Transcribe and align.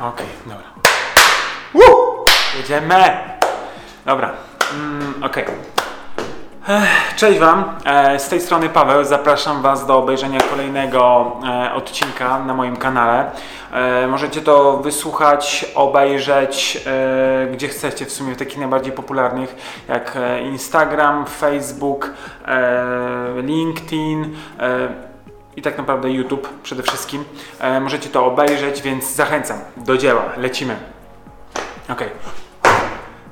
Okej, 0.00 0.26
dobra. 0.46 0.66
Woo! 1.74 2.24
Jedziemy! 2.56 3.18
Dobra, 4.06 4.30
mm, 4.74 5.24
okej. 5.24 5.44
Ech, 6.68 7.14
Cześć 7.16 7.38
Wam, 7.38 7.64
E, 7.84 8.18
z 8.18 8.28
tej 8.28 8.40
strony 8.40 8.68
Paweł. 8.68 9.04
Zapraszam 9.04 9.62
Was 9.62 9.86
do 9.86 9.98
obejrzenia 9.98 10.40
kolejnego 10.40 11.32
e, 11.48 11.74
odcinka 11.74 12.38
na 12.38 12.54
moim 12.54 12.76
kanale. 12.76 13.30
E, 13.72 14.06
Możecie 14.06 14.40
to 14.40 14.76
wysłuchać, 14.76 15.66
obejrzeć 15.74 16.84
gdzie 17.52 17.68
chcecie, 17.68 18.06
w 18.06 18.12
sumie 18.12 18.34
w 18.34 18.38
takich 18.38 18.58
najbardziej 18.58 18.92
popularnych 18.92 19.56
jak 19.88 20.18
Instagram, 20.42 21.26
Facebook, 21.26 22.10
LinkedIn. 23.36 24.36
I 25.58 25.62
tak 25.62 25.78
naprawdę 25.78 26.10
YouTube 26.10 26.48
przede 26.62 26.82
wszystkim. 26.82 27.24
E, 27.58 27.80
możecie 27.80 28.08
to 28.08 28.26
obejrzeć, 28.26 28.82
więc 28.82 29.14
zachęcam 29.14 29.58
do 29.76 29.96
dzieła. 29.96 30.22
Lecimy. 30.36 30.76
Okej. 31.88 32.08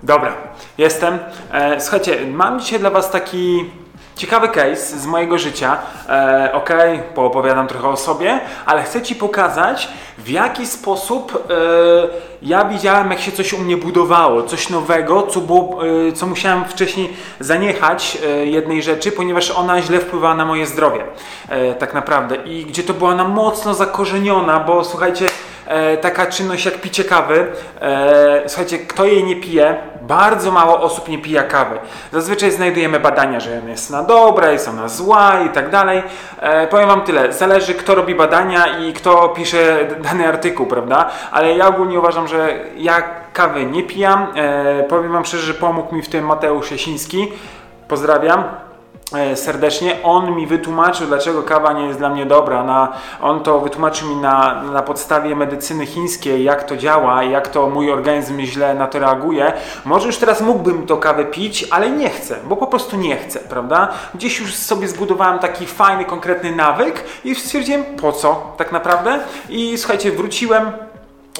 Dobra, 0.02 0.34
jestem. 0.78 1.18
E, 1.52 1.80
słuchajcie, 1.80 2.26
mam 2.26 2.60
dzisiaj 2.60 2.78
dla 2.78 2.90
Was 2.90 3.10
taki 3.10 3.70
ciekawy 4.16 4.48
case 4.48 4.98
z 4.98 5.06
mojego 5.06 5.38
życia. 5.38 5.78
E, 6.08 6.50
Okej, 6.52 7.02
poopowiadam 7.14 7.68
trochę 7.68 7.88
o 7.88 7.96
sobie, 7.96 8.40
ale 8.66 8.82
chcę 8.82 9.02
Ci 9.02 9.14
pokazać, 9.14 9.88
w 10.18 10.28
jaki 10.28 10.66
sposób 10.66 11.46
e, 11.50 12.26
ja 12.42 12.64
widziałem, 12.64 13.10
jak 13.10 13.20
się 13.20 13.32
coś 13.32 13.52
u 13.52 13.58
mnie 13.58 13.76
budowało, 13.76 14.42
coś 14.42 14.70
nowego, 14.70 15.22
co, 15.22 15.40
było, 15.40 15.80
e, 16.08 16.12
co 16.12 16.26
musiałem 16.26 16.64
wcześniej 16.64 17.16
zaniechać 17.40 18.18
e, 18.26 18.46
jednej 18.46 18.82
rzeczy, 18.82 19.12
ponieważ 19.12 19.50
ona 19.50 19.82
źle 19.82 20.00
wpływała 20.00 20.34
na 20.34 20.44
moje 20.44 20.66
zdrowie. 20.66 21.04
E, 21.48 21.74
tak 21.74 21.94
naprawdę. 21.94 22.36
I 22.36 22.64
gdzie 22.64 22.82
to 22.82 22.94
była 22.94 23.10
ona 23.10 23.28
mocno 23.28 23.74
zakorzeniona, 23.74 24.60
bo 24.60 24.84
słuchajcie, 24.84 25.26
e, 25.66 25.96
taka 25.96 26.26
czynność 26.26 26.64
jak 26.64 26.80
picie 26.80 27.04
kawy. 27.04 27.46
E, 27.80 28.42
słuchajcie, 28.46 28.78
kto 28.78 29.04
jej 29.04 29.24
nie 29.24 29.36
pije, 29.36 29.76
bardzo 30.02 30.50
mało 30.50 30.80
osób 30.80 31.08
nie 31.08 31.18
pije 31.18 31.42
kawy. 31.42 31.78
Zazwyczaj 32.12 32.50
znajdujemy 32.50 33.00
badania, 33.00 33.40
że 33.40 33.60
jest 33.68 33.90
na 33.90 34.02
dobre, 34.02 34.52
jest 34.52 34.68
ona 34.68 34.88
zła 34.88 35.40
i 35.46 35.48
tak 35.48 35.70
dalej. 35.70 36.02
E, 36.40 36.66
powiem 36.66 36.88
Wam 36.88 37.02
tyle, 37.02 37.32
zależy 37.32 37.74
kto 37.74 37.94
robi 37.94 38.14
badania 38.14 38.66
i 38.78 38.92
kto 38.92 39.28
pisze 39.28 39.88
dany 39.98 40.28
artykuł, 40.28 40.66
prawda? 40.66 41.10
Ale 41.30 41.56
ja 41.56 41.68
ogólnie 41.68 41.98
uważam, 41.98 42.28
że 42.28 42.54
ja 42.76 43.02
kawy 43.32 43.66
nie 43.66 43.82
pijam. 43.82 44.26
E, 44.34 44.82
powiem 44.82 45.12
Wam 45.12 45.24
szczerze, 45.24 45.46
że 45.46 45.54
pomógł 45.54 45.94
mi 45.94 46.02
w 46.02 46.08
tym 46.08 46.26
Mateusz 46.26 46.70
Jasiński. 46.70 47.32
Pozdrawiam 47.88 48.44
serdecznie. 49.34 50.02
On 50.02 50.36
mi 50.36 50.46
wytłumaczył, 50.46 51.06
dlaczego 51.06 51.42
kawa 51.42 51.72
nie 51.72 51.86
jest 51.86 51.98
dla 51.98 52.08
mnie 52.08 52.26
dobra. 52.26 52.64
Na, 52.64 52.92
on 53.20 53.42
to 53.42 53.60
wytłumaczył 53.60 54.08
mi 54.08 54.16
na, 54.16 54.62
na 54.62 54.82
podstawie 54.82 55.36
medycyny 55.36 55.86
chińskiej, 55.86 56.44
jak 56.44 56.64
to 56.64 56.76
działa, 56.76 57.24
jak 57.24 57.48
to 57.48 57.70
mój 57.70 57.92
organizm 57.92 58.40
źle 58.40 58.74
na 58.74 58.86
to 58.86 58.98
reaguje. 58.98 59.52
Może 59.84 60.06
już 60.06 60.16
teraz 60.16 60.40
mógłbym 60.40 60.86
to 60.86 60.96
kawę 60.96 61.24
pić, 61.24 61.68
ale 61.70 61.90
nie 61.90 62.10
chcę, 62.10 62.36
bo 62.48 62.56
po 62.56 62.66
prostu 62.66 62.96
nie 62.96 63.16
chcę, 63.16 63.38
prawda? 63.38 63.88
Gdzieś 64.14 64.40
już 64.40 64.54
sobie 64.54 64.88
zbudowałem 64.88 65.38
taki 65.38 65.66
fajny, 65.66 66.04
konkretny 66.04 66.56
nawyk 66.56 67.04
i 67.24 67.34
stwierdziłem, 67.34 67.84
po 67.84 68.12
co 68.12 68.54
tak 68.56 68.72
naprawdę? 68.72 69.18
I 69.48 69.78
słuchajcie, 69.78 70.12
wróciłem 70.12 70.72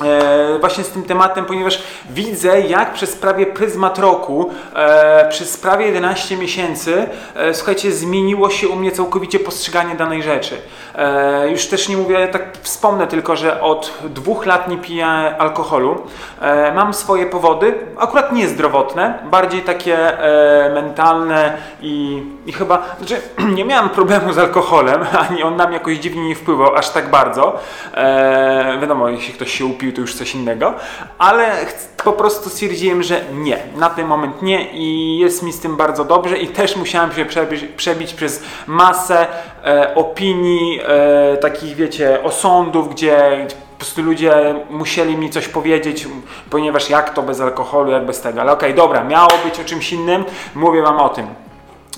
E, 0.02 0.58
właśnie 0.58 0.84
z 0.84 0.88
tym 0.88 1.02
tematem, 1.02 1.44
ponieważ 1.44 1.82
widzę, 2.10 2.60
jak 2.60 2.92
przez 2.92 3.16
prawie 3.16 3.46
pryzmat 3.46 3.98
roku, 3.98 4.50
e, 4.74 5.28
przez 5.28 5.56
prawie 5.56 5.86
11 5.86 6.36
miesięcy, 6.36 7.08
e, 7.34 7.54
słuchajcie, 7.54 7.92
zmieniło 7.92 8.50
się 8.50 8.68
u 8.68 8.76
mnie 8.76 8.92
całkowicie 8.92 9.38
postrzeganie 9.38 9.94
danej 9.94 10.22
rzeczy. 10.22 10.56
E, 10.94 11.50
już 11.50 11.66
też 11.66 11.88
nie 11.88 11.96
mówię, 11.96 12.28
tak 12.28 12.42
wspomnę 12.62 13.06
tylko, 13.06 13.36
że 13.36 13.60
od 13.60 13.98
dwóch 14.04 14.46
lat 14.46 14.68
nie 14.68 14.78
piję 14.78 15.06
alkoholu. 15.38 16.02
E, 16.40 16.74
mam 16.74 16.94
swoje 16.94 17.26
powody, 17.26 17.74
akurat 17.98 18.32
nie 18.32 18.48
zdrowotne, 18.48 19.18
bardziej 19.30 19.62
takie 19.62 20.20
e, 20.20 20.74
mentalne 20.74 21.56
i, 21.80 22.22
i 22.46 22.52
chyba, 22.52 22.82
znaczy 22.98 23.20
nie 23.56 23.64
miałem 23.64 23.88
problemu 23.88 24.32
z 24.32 24.38
alkoholem, 24.38 25.04
ani 25.28 25.42
on 25.42 25.56
na 25.56 25.66
mnie 25.66 25.76
jakoś 25.76 25.96
dziwnie 25.96 26.28
nie 26.28 26.34
wpływał 26.34 26.74
aż 26.74 26.90
tak 26.90 27.10
bardzo. 27.10 27.58
E, 27.94 28.78
wiadomo, 28.80 29.08
jeśli 29.08 29.34
ktoś 29.34 29.52
się 29.52 29.64
upił, 29.64 29.85
to 29.92 30.00
już 30.00 30.14
coś 30.14 30.34
innego, 30.34 30.74
ale 31.18 31.56
po 32.04 32.12
prostu 32.12 32.50
stwierdziłem, 32.50 33.02
że 33.02 33.20
nie, 33.34 33.58
na 33.76 33.90
ten 33.90 34.06
moment 34.06 34.42
nie 34.42 34.72
i 34.72 35.18
jest 35.18 35.42
mi 35.42 35.52
z 35.52 35.60
tym 35.60 35.76
bardzo 35.76 36.04
dobrze 36.04 36.38
i 36.38 36.48
też 36.48 36.76
musiałem 36.76 37.12
się 37.12 37.24
przebić, 37.24 37.64
przebić 37.76 38.14
przez 38.14 38.42
masę 38.66 39.26
e, 39.64 39.94
opinii, 39.94 40.80
e, 40.86 41.36
takich 41.36 41.76
wiecie, 41.76 42.22
osądów, 42.22 42.90
gdzie 42.90 43.46
po 43.70 43.76
prostu 43.78 44.02
ludzie 44.02 44.54
musieli 44.70 45.16
mi 45.16 45.30
coś 45.30 45.48
powiedzieć, 45.48 46.08
ponieważ 46.50 46.90
jak 46.90 47.14
to 47.14 47.22
bez 47.22 47.40
alkoholu, 47.40 47.90
jak 47.90 48.06
bez 48.06 48.20
tego. 48.20 48.40
Ale 48.40 48.52
okej, 48.52 48.74
dobra, 48.74 49.04
miało 49.04 49.32
być 49.44 49.60
o 49.60 49.64
czymś 49.64 49.92
innym, 49.92 50.24
mówię 50.54 50.82
wam 50.82 50.98
o 50.98 51.08
tym. 51.08 51.45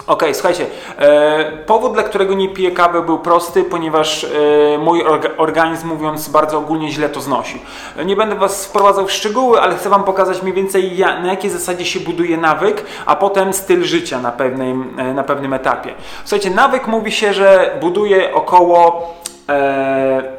Okej, 0.06 0.34
słuchajcie, 0.34 0.66
e, 0.98 1.53
powód, 1.66 1.92
dla 1.92 2.03
którego 2.03 2.34
nie 2.34 2.48
piję 2.48 2.70
kawy 2.70 3.03
był 3.03 3.19
prosty, 3.19 3.64
ponieważ 3.64 4.25
e, 4.25 4.78
mój 4.78 5.03
orga, 5.03 5.28
organizm, 5.36 5.88
mówiąc 5.88 6.28
bardzo 6.28 6.59
ogólnie, 6.59 6.91
źle 6.91 7.09
to 7.09 7.20
znosił. 7.20 7.59
Nie 8.04 8.16
będę 8.16 8.34
Was 8.34 8.66
wprowadzał 8.66 9.06
w 9.06 9.12
szczegóły, 9.12 9.60
ale 9.60 9.76
chcę 9.76 9.88
Wam 9.88 10.04
pokazać 10.04 10.42
mniej 10.42 10.54
więcej, 10.54 10.98
na 10.98 11.31
jakiej 11.31 11.50
zasadzie 11.50 11.84
się 11.84 12.00
buduje 12.00 12.37
nawyk, 12.37 12.84
a 13.06 13.16
potem 13.16 13.53
styl 13.53 13.84
życia 13.84 14.20
na 14.20 14.32
pewnym, 14.32 14.94
e, 14.98 15.14
na 15.14 15.25
pewnym 15.25 15.53
etapie. 15.53 15.94
Słuchajcie, 16.25 16.50
nawyk 16.50 16.87
mówi 16.87 17.12
się, 17.12 17.32
że 17.32 17.78
buduje 17.81 18.34
około 18.34 19.08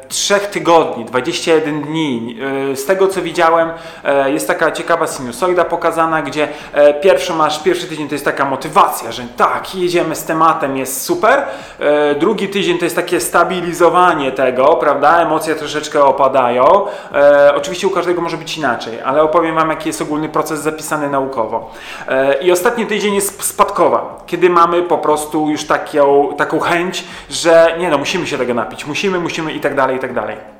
trzech 0.08 0.46
tygodni, 0.46 1.04
21 1.04 1.82
dni. 1.82 2.36
E, 2.72 2.76
Z 2.76 2.86
tego 2.86 3.08
co 3.08 3.22
widziałem, 3.22 3.70
e, 4.04 4.30
jest 4.30 4.48
taka 4.48 4.70
ciekawa 4.72 5.06
sinusoida 5.06 5.64
pokazana, 5.64 6.22
gdzie 6.22 6.48
e, 6.72 6.94
pierwszy 6.94 7.32
masz, 7.34 7.62
pierwszy 7.62 7.86
tydzień 7.86 8.08
to 8.08 8.14
jest 8.14 8.24
taka 8.24 8.44
motywacja, 8.44 9.12
że 9.12 9.22
tak, 9.36 9.74
jedziemy 9.74 10.16
z 10.16 10.24
tematem, 10.24 10.76
jest 10.76 11.02
super. 11.04 11.42
E, 11.80 12.14
Drugi 12.14 12.48
tydzień 12.48 12.78
to 12.78 12.84
jest 12.84 12.96
takie 12.96 13.20
stabilizowanie 13.20 14.32
tego, 14.32 14.66
prawda? 14.76 15.22
Emocje 15.22 15.54
troszeczkę 15.54 16.04
opadają. 16.04 16.86
E, 17.14 17.54
Oczywiście 17.54 17.86
u 17.86 17.90
każdego 17.90 18.20
może 18.20 18.36
być 18.36 18.58
inaczej, 18.58 19.00
ale 19.04 19.22
opowiem 19.22 19.54
Wam, 19.54 19.70
jaki 19.70 19.88
jest 19.88 20.02
ogólny 20.02 20.28
proces 20.28 20.60
zapisany 20.60 21.08
naukowo. 21.10 21.70
E, 22.08 22.34
I 22.34 22.52
ostatni 22.52 22.86
tydzień 22.86 23.14
jest 23.14 23.44
spadkowa, 23.44 24.18
kiedy 24.26 24.50
mamy 24.50 24.82
po 24.82 24.98
prostu 24.98 25.48
już 25.50 25.64
taką, 25.66 26.34
taką 26.36 26.60
chęć, 26.60 27.04
że 27.30 27.74
nie 27.78 27.90
no, 27.90 27.98
musimy 27.98 28.26
się 28.26 28.38
tego 28.38 28.54
napić, 28.54 28.86
musimy, 28.86 28.99
musimy 29.20 29.52
i 29.52 29.60
tak 29.60 29.74
dalej, 29.74 29.96
i 29.96 30.00
tak 30.00 30.12
dalej. 30.12 30.59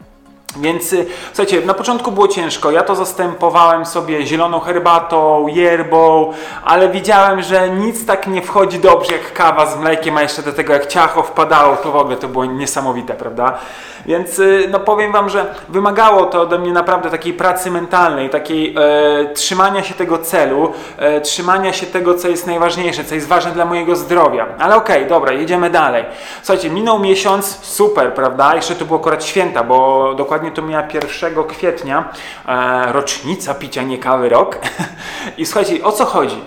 Więc 0.56 0.92
y, 0.92 1.06
słuchajcie, 1.32 1.66
na 1.66 1.74
początku 1.74 2.12
było 2.12 2.28
ciężko. 2.28 2.70
Ja 2.70 2.82
to 2.82 2.94
zastępowałem 2.94 3.86
sobie 3.86 4.26
zieloną 4.26 4.60
herbatą, 4.60 5.46
yerbą, 5.48 6.32
ale 6.64 6.88
widziałem, 6.88 7.42
że 7.42 7.70
nic 7.70 8.06
tak 8.06 8.26
nie 8.26 8.42
wchodzi 8.42 8.78
dobrze 8.78 9.12
jak 9.12 9.32
kawa 9.32 9.66
z 9.66 9.78
mlekiem, 9.78 10.16
a 10.16 10.22
jeszcze 10.22 10.42
do 10.42 10.52
tego 10.52 10.72
jak 10.72 10.86
ciacho 10.86 11.22
wpadało, 11.22 11.76
to 11.76 11.92
w 11.92 11.96
ogóle 11.96 12.16
to 12.16 12.28
było 12.28 12.44
niesamowite, 12.44 13.14
prawda? 13.14 13.58
Więc 14.06 14.38
y, 14.38 14.68
no 14.70 14.80
powiem 14.80 15.12
wam, 15.12 15.28
że 15.28 15.54
wymagało 15.68 16.26
to 16.26 16.42
ode 16.42 16.58
mnie 16.58 16.72
naprawdę 16.72 17.10
takiej 17.10 17.32
pracy 17.32 17.70
mentalnej, 17.70 18.30
takiej 18.30 18.74
e, 18.78 19.34
trzymania 19.34 19.82
się 19.82 19.94
tego 19.94 20.18
celu, 20.18 20.72
e, 20.96 21.20
trzymania 21.20 21.72
się 21.72 21.86
tego, 21.86 22.14
co 22.14 22.28
jest 22.28 22.46
najważniejsze, 22.46 23.04
co 23.04 23.14
jest 23.14 23.28
ważne 23.28 23.52
dla 23.52 23.64
mojego 23.64 23.96
zdrowia. 23.96 24.46
Ale 24.58 24.76
okej, 24.76 25.06
dobra, 25.06 25.32
jedziemy 25.32 25.70
dalej. 25.70 26.04
Słuchajcie, 26.42 26.70
minął 26.70 26.98
miesiąc, 26.98 27.58
super, 27.62 28.14
prawda? 28.14 28.54
Jeszcze 28.54 28.74
to 28.74 28.84
było 28.84 28.98
akurat 28.98 29.24
święta, 29.24 29.64
bo 29.64 30.14
dokładnie 30.14 30.39
to 30.50 30.62
miała 30.62 30.84
1 30.94 31.44
kwietnia, 31.44 32.08
e, 32.48 32.92
rocznica 32.92 33.54
picia 33.54 33.82
nie 33.82 33.98
kawy 33.98 34.28
rok. 34.28 34.58
I 35.38 35.46
słuchajcie, 35.46 35.84
o 35.84 35.92
co 35.92 36.04
chodzi? 36.04 36.40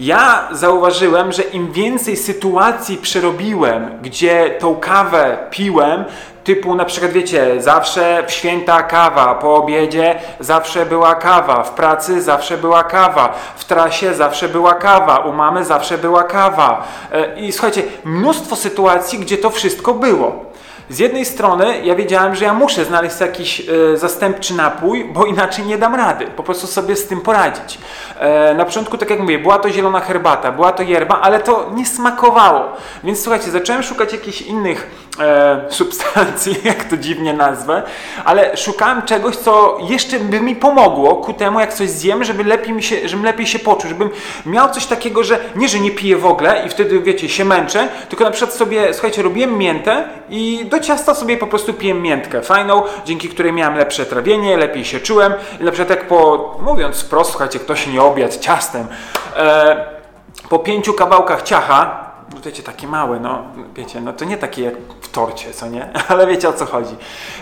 Ja 0.00 0.48
zauważyłem, 0.52 1.32
że 1.32 1.42
im 1.42 1.72
więcej 1.72 2.16
sytuacji 2.16 2.96
przerobiłem, 2.96 3.98
gdzie 4.02 4.56
tą 4.60 4.76
kawę 4.76 5.38
piłem, 5.50 6.04
typu 6.44 6.74
na 6.74 6.84
przykład 6.84 7.12
wiecie, 7.12 7.62
zawsze 7.62 8.24
w 8.26 8.30
święta 8.30 8.82
kawa, 8.82 9.34
po 9.34 9.54
obiedzie 9.54 10.18
zawsze 10.40 10.86
była 10.86 11.14
kawa, 11.14 11.62
w 11.62 11.70
pracy 11.70 12.22
zawsze 12.22 12.58
była 12.58 12.84
kawa, 12.84 13.34
w 13.56 13.64
trasie 13.64 14.14
zawsze 14.14 14.48
była 14.48 14.74
kawa, 14.74 15.18
u 15.18 15.32
mamy 15.32 15.64
zawsze 15.64 15.98
była 15.98 16.22
kawa. 16.22 16.84
E, 17.12 17.40
I 17.40 17.52
słuchajcie, 17.52 17.82
mnóstwo 18.04 18.56
sytuacji, 18.56 19.18
gdzie 19.18 19.38
to 19.38 19.50
wszystko 19.50 19.94
było. 19.94 20.49
Z 20.90 20.98
jednej 20.98 21.24
strony 21.24 21.80
ja 21.84 21.94
wiedziałem, 21.94 22.34
że 22.34 22.44
ja 22.44 22.54
muszę 22.54 22.84
znaleźć 22.84 23.20
jakiś 23.20 23.60
e, 23.60 23.96
zastępczy 23.96 24.54
napój, 24.54 25.04
bo 25.04 25.26
inaczej 25.26 25.66
nie 25.66 25.78
dam 25.78 25.94
rady. 25.94 26.26
Po 26.26 26.42
prostu 26.42 26.66
sobie 26.66 26.96
z 26.96 27.06
tym 27.06 27.20
poradzić. 27.20 27.78
E, 28.18 28.54
na 28.54 28.64
początku, 28.64 28.98
tak 28.98 29.10
jak 29.10 29.20
mówię, 29.20 29.38
była 29.38 29.58
to 29.58 29.70
zielona 29.70 30.00
herbata, 30.00 30.52
była 30.52 30.72
to 30.72 30.82
yerba, 30.82 31.20
ale 31.20 31.40
to 31.40 31.70
nie 31.74 31.86
smakowało. 31.86 32.72
Więc 33.04 33.22
słuchajcie, 33.22 33.50
zacząłem 33.50 33.82
szukać 33.82 34.12
jakichś 34.12 34.42
innych 34.42 35.09
e, 35.18 35.60
substancji, 35.68 36.56
jak 36.64 36.84
to 36.84 36.96
dziwnie 36.96 37.32
nazwę, 37.32 37.82
ale 38.24 38.56
szukałem 38.56 39.02
czegoś, 39.02 39.36
co 39.36 39.78
jeszcze 39.88 40.20
by 40.20 40.40
mi 40.40 40.56
pomogło 40.56 41.16
ku 41.16 41.32
temu, 41.32 41.60
jak 41.60 41.74
coś 41.74 41.90
zjem, 41.90 42.24
żeby 42.24 42.44
lepiej, 42.44 42.72
mi 42.72 42.82
się, 42.82 43.08
żebym 43.08 43.24
lepiej 43.24 43.46
się 43.46 43.58
poczuł, 43.58 43.88
żebym 43.88 44.10
miał 44.46 44.70
coś 44.70 44.86
takiego, 44.86 45.24
że 45.24 45.38
nie, 45.56 45.68
że 45.68 45.80
nie 45.80 45.90
piję 45.90 46.16
w 46.16 46.26
ogóle 46.26 46.66
i 46.66 46.68
wtedy, 46.68 47.00
wiecie, 47.00 47.28
się 47.28 47.44
męczę, 47.44 47.88
tylko 48.08 48.24
na 48.24 48.30
przykład 48.30 48.54
sobie, 48.54 48.94
słuchajcie, 48.94 49.22
robiłem 49.22 49.58
miętę 49.58 50.08
i 50.30 50.66
do 50.70 50.80
ciasta 50.80 51.14
sobie 51.14 51.36
po 51.36 51.46
prostu 51.46 51.74
piję 51.74 51.94
miętkę 51.94 52.42
fajną, 52.42 52.82
dzięki 53.04 53.28
której 53.28 53.52
miałem 53.52 53.76
lepsze 53.76 54.06
trawienie, 54.06 54.56
lepiej 54.56 54.84
się 54.84 55.00
czułem. 55.00 55.34
I 55.60 55.64
na 55.64 55.72
przykład 55.72 55.90
jak 55.90 56.08
po, 56.08 56.58
mówiąc 56.62 57.00
wprost, 57.02 57.30
słuchajcie, 57.30 57.58
ktoś 57.58 57.86
nie 57.86 58.02
obiad 58.02 58.36
ciastem, 58.36 58.86
e, 59.36 60.00
po 60.48 60.58
pięciu 60.58 60.94
kawałkach 60.94 61.42
ciacha, 61.42 62.09
wiecie, 62.38 62.62
takie 62.62 62.86
małe, 62.86 63.20
no 63.20 63.42
wiecie, 63.74 64.00
no 64.00 64.12
to 64.12 64.24
nie 64.24 64.36
takie 64.36 64.62
jak 64.62 64.74
w 65.00 65.08
torcie, 65.08 65.52
co 65.52 65.66
nie? 65.66 65.88
Ale 66.08 66.26
wiecie 66.26 66.48
o 66.48 66.52
co 66.52 66.66
chodzi. 66.66 66.96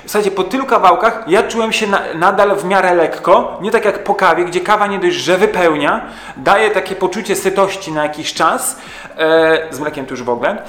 Słuchajcie, 0.07 0.31
po 0.31 0.45
tylu 0.45 0.67
kawałkach 0.67 1.25
ja 1.27 1.43
czułem 1.43 1.73
się 1.73 1.87
na, 1.87 2.01
nadal 2.15 2.57
w 2.57 2.65
miarę 2.65 2.95
lekko, 2.95 3.59
nie 3.61 3.71
tak 3.71 3.85
jak 3.85 4.05
po 4.05 4.15
kawie, 4.15 4.45
gdzie 4.45 4.61
kawa 4.61 4.87
nie 4.87 4.99
dość, 4.99 5.17
że 5.17 5.39
wypełnia, 5.39 6.07
daje 6.37 6.71
takie 6.71 6.97
poczucie 6.97 7.37
sytości 7.37 7.93
na 7.93 8.03
jakiś 8.03 8.35
czas, 8.35 8.79
e, 9.19 9.69
z 9.71 9.81
mlekiem 9.81 10.07
to 10.07 10.11
już 10.11 10.23
w 10.23 10.31
ogóle, 10.31 10.63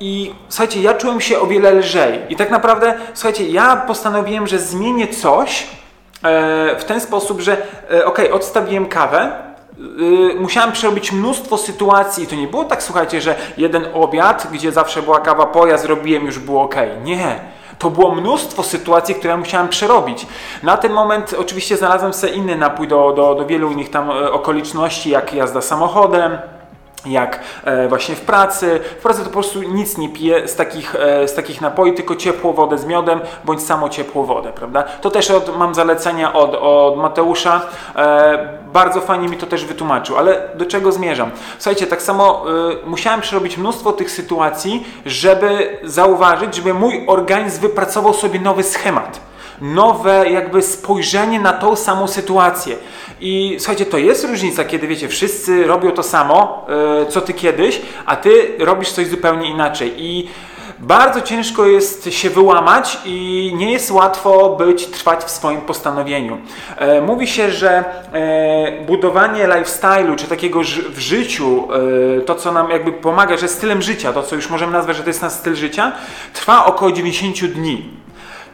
i 0.00 0.34
słuchajcie, 0.48 0.82
ja 0.82 0.94
czułem 0.94 1.20
się 1.20 1.40
o 1.40 1.46
wiele 1.46 1.70
lżej. 1.72 2.20
I 2.28 2.36
tak 2.36 2.50
naprawdę, 2.50 2.94
słuchajcie, 3.14 3.48
ja 3.48 3.76
postanowiłem, 3.76 4.46
że 4.46 4.58
zmienię 4.58 5.08
coś 5.08 5.66
e, 6.22 6.76
w 6.78 6.84
ten 6.84 7.00
sposób, 7.00 7.40
że 7.40 7.56
e, 7.90 8.04
ok, 8.04 8.18
odstawiłem 8.32 8.86
kawę, 8.86 9.53
Yy, 9.78 10.34
musiałem 10.40 10.72
przerobić 10.72 11.12
mnóstwo 11.12 11.58
sytuacji 11.58 12.24
i 12.24 12.26
to 12.26 12.34
nie 12.34 12.46
było 12.46 12.64
tak, 12.64 12.82
słuchajcie, 12.82 13.20
że 13.20 13.36
jeden 13.56 13.86
obiad, 13.94 14.48
gdzie 14.52 14.72
zawsze 14.72 15.02
była 15.02 15.20
kawa 15.20 15.46
po, 15.46 15.66
ja 15.66 15.78
zrobiłem, 15.78 16.26
już 16.26 16.38
było 16.38 16.62
ok. 16.62 16.74
Nie. 17.04 17.40
To 17.78 17.90
było 17.90 18.14
mnóstwo 18.14 18.62
sytuacji, 18.62 19.14
które 19.14 19.36
musiałem 19.36 19.68
przerobić. 19.68 20.26
Na 20.62 20.76
ten 20.76 20.92
moment 20.92 21.34
oczywiście 21.38 21.76
znalazłem 21.76 22.12
sobie 22.12 22.32
inny 22.32 22.56
napój 22.56 22.88
do, 22.88 23.12
do, 23.12 23.34
do 23.34 23.46
wielu 23.46 23.70
innych 23.70 23.90
tam 23.90 24.10
e, 24.10 24.32
okoliczności, 24.32 25.10
jak 25.10 25.34
jazda 25.34 25.60
samochodem, 25.60 26.38
jak 27.06 27.40
e, 27.64 27.88
właśnie 27.88 28.14
w 28.14 28.20
pracy. 28.20 28.80
W 28.98 29.02
pracy 29.02 29.18
to 29.18 29.26
po 29.26 29.32
prostu 29.32 29.62
nic 29.62 29.98
nie 29.98 30.08
piję 30.08 30.48
z 30.48 30.56
takich, 30.56 30.94
e, 30.94 31.28
z 31.28 31.34
takich 31.34 31.60
napoi, 31.60 31.94
tylko 31.94 32.16
ciepłą 32.16 32.52
wodę 32.52 32.78
z 32.78 32.86
miodem, 32.86 33.20
bądź 33.44 33.62
samo 33.62 33.88
ciepłą 33.88 34.24
wodę, 34.24 34.52
prawda? 34.52 34.82
To 34.82 35.10
też 35.10 35.30
od, 35.30 35.58
mam 35.58 35.74
zalecenia 35.74 36.32
od, 36.32 36.54
od 36.60 36.96
Mateusza. 36.96 37.60
E, 37.96 38.64
bardzo 38.72 39.00
fajnie 39.00 39.28
mi 39.28 39.36
to 39.36 39.46
też 39.46 39.64
wytłumaczył, 39.64 40.16
ale 40.16 40.48
do 40.54 40.66
czego 40.66 40.92
zmierzam? 40.92 41.30
Słuchajcie, 41.58 41.86
tak 41.86 42.02
samo 42.02 42.44
musiałem 42.86 43.20
przerobić 43.20 43.58
mnóstwo 43.58 43.92
tych 43.92 44.10
sytuacji, 44.10 44.86
żeby 45.06 45.78
zauważyć, 45.82 46.54
żeby 46.54 46.74
mój 46.74 47.04
organizm 47.06 47.60
wypracował 47.60 48.14
sobie 48.14 48.40
nowy 48.40 48.62
schemat 48.62 49.20
nowe 49.60 50.30
jakby 50.30 50.62
spojrzenie 50.62 51.40
na 51.40 51.52
tą 51.52 51.76
samą 51.76 52.08
sytuację. 52.08 52.76
I 53.20 53.56
słuchajcie, 53.58 53.86
to 53.86 53.98
jest 53.98 54.24
różnica, 54.24 54.64
kiedy 54.64 54.86
wiecie, 54.86 55.08
wszyscy 55.08 55.64
robią 55.66 55.90
to 55.90 56.02
samo, 56.02 56.66
yy, 57.00 57.06
co 57.06 57.20
ty 57.20 57.34
kiedyś, 57.34 57.80
a 58.06 58.16
ty 58.16 58.54
robisz 58.58 58.90
coś 58.90 59.06
zupełnie 59.06 59.50
inaczej. 59.50 59.92
I 59.96 60.28
bardzo 60.78 61.20
ciężko 61.20 61.66
jest 61.66 62.12
się 62.12 62.30
wyłamać 62.30 62.98
i 63.04 63.52
nie 63.56 63.72
jest 63.72 63.90
łatwo 63.90 64.56
być, 64.56 64.86
trwać 64.86 65.24
w 65.24 65.30
swoim 65.30 65.60
postanowieniu. 65.60 66.38
E, 66.76 67.00
mówi 67.00 67.26
się, 67.26 67.50
że 67.50 67.84
e, 68.12 68.84
budowanie 68.86 69.48
lifestyle'u, 69.48 70.16
czy 70.16 70.26
takiego 70.26 70.60
w 70.90 70.98
życiu, 70.98 71.68
e, 72.18 72.20
to 72.20 72.34
co 72.34 72.52
nam 72.52 72.70
jakby 72.70 72.92
pomaga, 72.92 73.36
że 73.36 73.48
stylem 73.48 73.82
życia, 73.82 74.12
to 74.12 74.22
co 74.22 74.36
już 74.36 74.50
możemy 74.50 74.72
nazwać, 74.72 74.96
że 74.96 75.02
to 75.02 75.10
jest 75.10 75.22
nasz 75.22 75.32
styl 75.32 75.54
życia, 75.54 75.92
trwa 76.32 76.64
około 76.64 76.92
90 76.92 77.46
dni. 77.46 77.90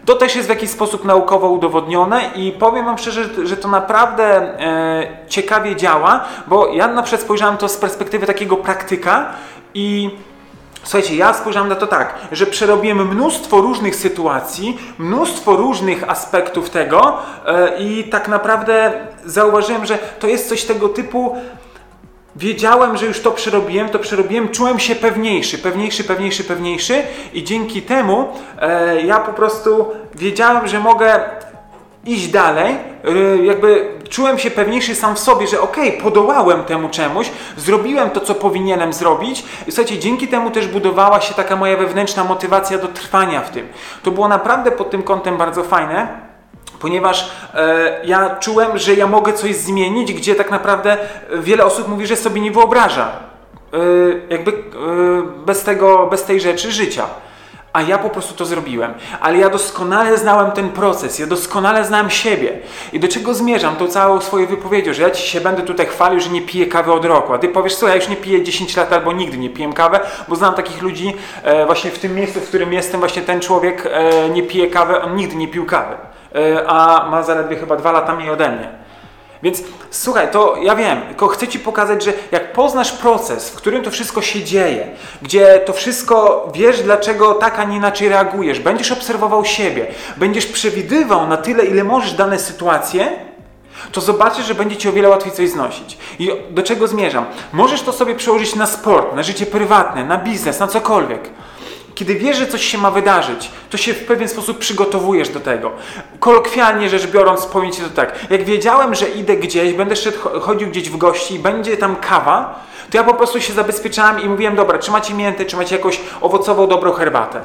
To 0.05 0.15
też 0.15 0.37
jest 0.37 0.49
w 0.49 0.51
jakiś 0.51 0.71
sposób 0.71 1.05
naukowo 1.05 1.49
udowodnione 1.49 2.31
i 2.35 2.53
powiem 2.53 2.85
Wam 2.85 2.99
szczerze, 2.99 3.47
że 3.47 3.57
to 3.57 3.69
naprawdę 3.69 4.25
e, 4.25 5.07
ciekawie 5.29 5.77
działa, 5.77 6.25
bo 6.47 6.67
ja 6.67 6.89
na 6.89 7.03
przykład 7.03 7.23
spojrzałem 7.23 7.57
to 7.57 7.69
z 7.69 7.77
perspektywy 7.77 8.27
takiego 8.27 8.57
praktyka 8.57 9.33
i 9.75 10.11
Słuchajcie, 10.83 11.17
ja 11.17 11.35
spojrzałem 11.35 11.69
na 11.69 11.75
to 11.75 11.87
tak, 11.87 12.15
że 12.33 12.47
przerobiłem 12.47 13.09
mnóstwo 13.09 13.61
różnych 13.61 13.97
sytuacji, 13.97 14.79
mnóstwo 14.99 15.57
różnych 15.57 16.11
aspektów 16.11 16.71
tego 16.71 17.19
e, 17.47 17.79
i 17.79 18.05
tak 18.05 18.29
naprawdę 18.29 18.93
zauważyłem, 19.25 19.87
że 19.87 19.99
to 20.19 20.27
jest 20.27 20.49
coś 20.49 20.65
tego 20.65 20.89
typu, 20.89 21.37
wiedziałem, 22.37 22.97
że 22.97 23.07
już 23.07 23.21
to 23.21 23.31
przerobiłem, 23.31 23.89
to 23.89 23.99
przerobiłem, 23.99 24.49
czułem 24.49 24.79
się 24.79 24.95
pewniejszy, 24.95 25.59
pewniejszy, 25.59 26.05
pewniejszy, 26.05 26.45
pewniejszy 26.45 27.03
i 27.33 27.45
dzięki 27.45 27.83
temu 27.83 28.29
e, 28.61 29.03
ja 29.03 29.21
po 29.21 29.33
prostu 29.33 29.87
wiedziałem, 30.15 30.69
że 30.69 30.81
mogę 30.81 31.21
iść 32.07 32.29
dalej, 32.29 32.77
e, 33.05 33.45
jakby 33.45 33.89
czułem 34.09 34.39
się 34.39 34.51
pewniejszy 34.51 34.95
sam 34.95 35.17
w 35.17 35.19
sobie, 35.19 35.47
że 35.47 35.61
okej, 35.61 35.89
okay, 35.89 36.03
podołałem 36.03 36.65
temu 36.65 36.89
czemuś, 36.89 37.31
zrobiłem 37.57 38.11
to, 38.11 38.21
co 38.21 38.35
powinienem 38.35 38.93
zrobić. 38.93 39.45
I 39.67 39.73
słuchajcie, 39.73 39.99
dzięki 39.99 40.29
temu 40.29 40.51
też 40.51 40.67
budowała 40.67 41.21
się 41.21 41.35
taka 41.35 41.57
moja 41.57 41.77
wewnętrzna 41.77 42.25
motywacja 42.25 42.79
do 42.79 42.89
trwania 42.89 43.41
w 43.41 43.51
tym. 43.51 43.69
To 44.03 44.11
było 44.11 44.29
naprawdę 44.29 44.71
pod 44.71 44.91
tym 44.91 45.03
kątem 45.03 45.37
bardzo 45.37 45.65
fajne 45.65 46.30
ponieważ 46.81 47.31
e, 47.55 48.01
ja 48.05 48.37
czułem, 48.37 48.79
że 48.79 48.95
ja 48.95 49.07
mogę 49.07 49.33
coś 49.33 49.57
zmienić, 49.57 50.13
gdzie 50.13 50.35
tak 50.35 50.51
naprawdę 50.51 50.97
wiele 51.39 51.65
osób 51.65 51.89
mówi, 51.89 52.07
że 52.07 52.17
sobie 52.17 52.41
nie 52.41 52.51
wyobraża 52.51 53.13
e, 53.73 53.77
jakby 54.31 54.51
e, 54.51 54.57
bez, 55.47 55.63
tego, 55.65 56.07
bez 56.07 56.25
tej 56.25 56.41
rzeczy 56.41 56.73
życia. 56.73 57.07
A 57.73 57.83
ja 57.83 57.99
po 57.99 58.11
prostu 58.11 58.35
to 58.35 58.45
zrobiłem. 58.45 58.95
Ale 59.21 59.39
ja 59.39 59.51
doskonale 59.51 60.19
znałem 60.19 60.53
ten 60.53 60.69
proces, 60.69 61.19
ja 61.19 61.27
doskonale 61.27 61.85
znałem 61.85 62.11
siebie. 62.11 62.59
I 62.93 63.01
do 63.01 63.09
czego 63.09 63.35
zmierzam 63.35 63.77
tą 63.77 63.89
całą 63.89 64.21
swoją 64.21 64.47
wypowiedzią, 64.47 64.93
że 64.93 65.03
ja 65.03 65.11
ci 65.11 65.29
się 65.29 65.41
będę 65.41 65.63
tutaj 65.63 65.87
chwalił, 65.87 66.21
że 66.21 66.31
nie 66.31 66.43
piję 66.43 66.67
kawy 66.67 66.93
od 66.93 67.05
roku. 67.05 67.35
A 67.35 67.39
ty 67.39 67.49
powiesz, 67.49 67.77
co, 67.77 67.89
ja 67.89 67.95
już 67.95 68.09
nie 68.09 68.17
piję 68.17 68.43
10 68.43 68.77
lat 68.77 68.93
albo 68.93 69.13
nigdy 69.13 69.39
nie 69.39 69.51
piję 69.51 69.73
kawę, 69.73 70.01
bo 70.29 70.37
znam 70.37 70.55
takich 70.55 70.83
ludzi 70.83 71.17
e, 71.43 71.67
właśnie 71.67 71.91
w 71.91 71.99
tym 71.99 72.15
miejscu, 72.15 72.41
w 72.41 72.49
którym 72.49 72.73
jestem, 72.73 73.01
właśnie 73.01 73.23
ten 73.23 73.41
człowiek 73.41 73.89
e, 73.93 74.29
nie 74.29 74.43
pije 74.43 74.67
kawy, 74.67 75.03
on 75.03 75.17
nigdy 75.17 75.37
nie 75.37 75.49
pił 75.49 75.67
kawy. 75.67 75.97
E, 76.35 76.69
a 76.69 77.09
ma 77.11 77.23
zaledwie 77.23 77.57
chyba 77.57 77.77
dwa 77.77 77.93
lata 77.93 78.15
mniej 78.15 78.31
ode 78.31 78.51
mnie. 78.51 78.69
Więc 79.43 79.63
słuchaj, 79.91 80.31
to 80.31 80.57
ja 80.63 80.77
wiem, 80.77 81.01
tylko 81.09 81.29
chcę 81.29 81.49
Ci 81.49 81.59
pokazać, 81.59 82.05
że 82.05 82.13
jak 82.31 82.53
poznasz 82.53 82.93
proces, 82.93 83.51
w 83.51 83.55
którym 83.55 83.83
to 83.83 83.91
wszystko 83.91 84.23
się 84.23 84.45
dzieje, 84.45 84.89
gdzie 85.23 85.61
to 85.67 85.73
wszystko 85.73 86.49
wiesz, 86.55 86.83
dlaczego 86.83 87.35
tak, 87.35 87.59
a 87.59 87.65
nie 87.65 87.77
inaczej 87.77 88.09
reagujesz, 88.09 88.61
będziesz 88.61 88.93
obserwował 88.93 89.45
siebie, 89.45 89.87
będziesz 90.17 90.47
przewidywał 90.47 91.27
na 91.27 91.37
tyle, 91.37 91.65
ile 91.65 91.85
możesz 91.85 92.13
dane 92.13 92.39
sytuacje, 92.39 93.13
to 93.93 94.01
zobaczysz, 94.01 94.47
że 94.47 94.55
będzie 94.55 94.77
Ci 94.77 94.89
o 94.89 94.93
wiele 94.93 95.09
łatwiej 95.09 95.33
coś 95.33 95.51
znosić. 95.51 95.99
I 96.19 96.31
do 96.51 96.63
czego 96.63 96.89
zmierzam? 96.89 97.27
Możesz 97.53 97.83
to 97.83 97.93
sobie 97.93 98.15
przełożyć 98.15 98.55
na 98.55 98.67
sport, 98.67 99.15
na 99.15 99.23
życie 99.23 99.47
prywatne, 99.47 100.05
na 100.05 100.19
biznes, 100.19 100.61
na 100.61 100.67
cokolwiek. 100.67 101.31
Kiedy 102.01 102.15
wiesz, 102.15 102.37
że 102.37 102.47
coś 102.47 102.65
się 102.65 102.79
ma 102.79 102.91
wydarzyć, 102.91 103.51
to 103.71 103.77
się 103.77 103.95
w 103.95 104.05
pewien 104.05 104.29
sposób 104.29 104.59
przygotowujesz 104.59 105.29
do 105.29 105.41
tego. 105.41 105.73
Kolokwialnie 106.21 106.89
rzecz 106.89 107.07
biorąc, 107.07 107.47
powiem 107.47 107.73
Ci 107.73 107.83
to 107.83 107.89
tak. 107.89 108.31
Jak 108.31 108.45
wiedziałem, 108.45 108.95
że 108.95 109.09
idę 109.09 109.37
gdzieś, 109.37 109.73
będę 109.73 109.95
chodził 110.41 110.69
gdzieś 110.69 110.91
w 110.91 110.97
gości 110.97 111.35
i 111.35 111.39
będzie 111.39 111.77
tam 111.77 111.97
kawa, 111.97 112.65
to 112.91 112.97
ja 112.97 113.05
po 113.05 113.15
prostu 113.15 113.41
się 113.41 113.53
zabezpieczałem 113.53 114.23
i 114.23 114.29
mówiłem, 114.29 114.57
dobra, 114.57 114.79
czy 114.79 114.91
macie 114.91 115.15
miętę, 115.15 115.45
czy 115.45 115.57
macie 115.57 115.77
jakąś 115.77 116.01
owocową, 116.21 116.67
dobrą 116.67 116.93
herbatę. 116.93 117.41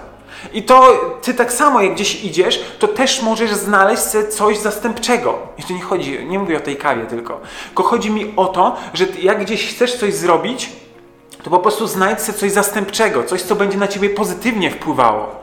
I 0.54 0.64
to 0.64 1.02
ty 1.22 1.34
tak 1.34 1.54
samo, 1.54 1.82
jak 1.82 1.94
gdzieś 1.94 2.24
idziesz, 2.24 2.64
to 2.80 2.88
też 2.88 3.22
możesz 3.22 3.54
znaleźć 3.54 4.04
sobie 4.04 4.28
coś 4.28 4.58
zastępczego. 4.58 5.40
I 5.58 5.64
tu 5.64 5.74
nie 5.74 5.82
chodzi, 5.82 6.26
nie 6.26 6.40
mówię 6.40 6.58
o 6.58 6.60
tej 6.60 6.76
kawie 6.76 7.06
tylko. 7.06 7.40
Tylko 7.66 7.84
chodzi 7.84 8.12
mi 8.12 8.34
o 8.36 8.46
to, 8.46 8.76
że 8.94 9.06
jak 9.22 9.42
gdzieś 9.42 9.76
chcesz 9.76 9.96
coś 9.96 10.14
zrobić, 10.14 10.70
to 11.46 11.52
po 11.52 11.60
prostu 11.60 11.88
znajdź 11.88 12.22
sobie 12.22 12.38
coś 12.38 12.52
zastępczego, 12.52 13.24
coś, 13.24 13.42
co 13.42 13.56
będzie 13.56 13.78
na 13.78 13.88
ciebie 13.88 14.10
pozytywnie 14.10 14.72
wpływało. 14.72 15.36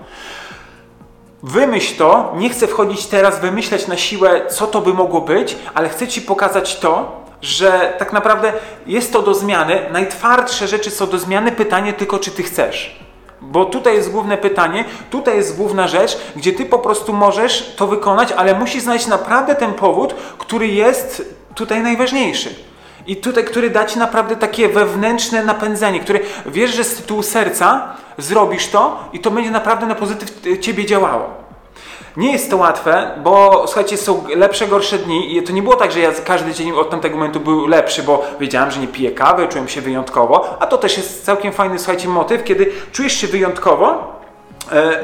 Wymyśl 1.42 1.96
to, 1.96 2.32
nie 2.36 2.50
chcę 2.50 2.66
wchodzić 2.66 3.06
teraz, 3.06 3.40
wymyśleć 3.40 3.86
na 3.86 3.96
siłę, 3.96 4.46
co 4.46 4.66
to 4.66 4.80
by 4.80 4.94
mogło 4.94 5.20
być, 5.20 5.56
ale 5.74 5.88
chcę 5.88 6.08
Ci 6.08 6.22
pokazać 6.22 6.78
to, 6.78 7.22
że 7.42 7.94
tak 7.98 8.12
naprawdę 8.12 8.52
jest 8.86 9.12
to 9.12 9.22
do 9.22 9.34
zmiany. 9.34 9.86
Najtwardsze 9.92 10.68
rzeczy 10.68 10.90
są 10.90 11.06
do 11.06 11.18
zmiany. 11.18 11.52
Pytanie 11.52 11.92
tylko, 11.92 12.18
czy 12.18 12.30
Ty 12.30 12.42
chcesz. 12.42 13.00
Bo 13.40 13.64
tutaj 13.64 13.94
jest 13.94 14.10
główne 14.10 14.38
pytanie, 14.38 14.84
tutaj 15.10 15.36
jest 15.36 15.56
główna 15.56 15.88
rzecz, 15.88 16.18
gdzie 16.36 16.52
Ty 16.52 16.64
po 16.64 16.78
prostu 16.78 17.12
możesz 17.12 17.74
to 17.76 17.86
wykonać, 17.86 18.32
ale 18.32 18.58
musisz 18.58 18.82
znaleźć 18.82 19.06
naprawdę 19.06 19.54
ten 19.54 19.72
powód, 19.72 20.14
który 20.38 20.68
jest 20.68 21.34
tutaj 21.54 21.82
najważniejszy. 21.82 22.71
I 23.06 23.16
tutaj, 23.16 23.44
który 23.44 23.70
da 23.70 23.84
ci 23.84 23.98
naprawdę 23.98 24.36
takie 24.36 24.68
wewnętrzne 24.68 25.44
napędzenie, 25.44 26.00
które 26.00 26.18
wiesz, 26.46 26.74
że 26.74 26.84
z 26.84 26.96
tytułu 26.96 27.22
serca 27.22 27.94
zrobisz 28.18 28.68
to 28.68 29.08
i 29.12 29.18
to 29.18 29.30
będzie 29.30 29.50
naprawdę 29.50 29.86
na 29.86 29.94
pozytyw 29.94 30.60
ciebie 30.60 30.86
działało. 30.86 31.42
Nie 32.16 32.32
jest 32.32 32.50
to 32.50 32.56
łatwe, 32.56 33.10
bo 33.22 33.64
słuchajcie, 33.66 33.96
są 33.96 34.24
lepsze, 34.36 34.68
gorsze 34.68 34.98
dni 34.98 35.36
i 35.36 35.42
to 35.42 35.52
nie 35.52 35.62
było 35.62 35.76
tak, 35.76 35.92
że 35.92 36.00
ja 36.00 36.12
każdy 36.24 36.54
dzień 36.54 36.72
od 36.72 36.90
tamtego 36.90 37.16
momentu 37.16 37.40
był 37.40 37.66
lepszy, 37.66 38.02
bo 38.02 38.24
wiedziałem, 38.40 38.70
że 38.70 38.80
nie 38.80 38.88
piję 38.88 39.10
kawy, 39.10 39.48
czułem 39.48 39.68
się 39.68 39.80
wyjątkowo, 39.80 40.56
a 40.60 40.66
to 40.66 40.78
też 40.78 40.96
jest 40.96 41.24
całkiem 41.24 41.52
fajny, 41.52 41.78
słuchajcie, 41.78 42.08
motyw, 42.08 42.44
kiedy 42.44 42.72
czujesz 42.92 43.12
się 43.12 43.26
wyjątkowo, 43.26 44.12
E, 44.21 44.21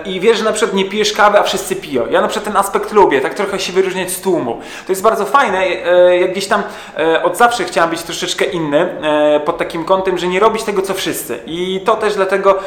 i 0.05 0.21
wiesz, 0.21 0.39
że 0.39 0.45
na 0.45 0.53
przykład 0.53 0.75
nie 0.75 0.85
pijesz 0.85 1.13
kawy, 1.13 1.39
a 1.39 1.43
wszyscy 1.43 1.77
piją. 1.77 2.07
Ja 2.11 2.21
na 2.21 2.29
przykład 2.29 2.45
ten 2.45 2.57
aspekt 2.57 2.93
lubię, 2.93 3.21
tak 3.21 3.35
trochę 3.35 3.61
się 3.61 3.73
wyróżniać 3.73 4.11
z 4.11 4.21
tłumu. 4.21 4.61
To 4.87 4.93
jest 4.93 5.03
bardzo 5.03 5.25
fajne, 5.25 5.59
e, 5.59 6.19
jak 6.19 6.33
gdzieś 6.33 6.47
tam 6.47 6.63
e, 6.99 7.23
od 7.23 7.37
zawsze 7.37 7.65
chciałem 7.65 7.91
być 7.91 8.03
troszeczkę 8.03 8.45
inny, 8.45 8.89
pod 9.45 9.59
takim 9.59 9.85
kątem, 9.85 10.19
że 10.19 10.27
nie 10.27 10.41
robić 10.41 10.63
tego, 10.63 10.83
co 10.83 10.95
wszyscy. 10.95 11.39
I 11.47 11.81
to 11.85 11.95
też 11.95 12.15
dlatego, 12.15 12.59